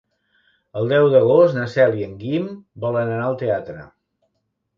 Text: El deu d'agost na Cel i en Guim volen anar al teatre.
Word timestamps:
El 0.79 0.87
deu 0.93 1.09
d'agost 1.15 1.57
na 1.57 1.65
Cel 1.73 1.93
i 1.99 2.07
en 2.07 2.15
Guim 2.23 2.49
volen 2.87 3.13
anar 3.19 3.29
al 3.29 3.39
teatre. 3.45 3.87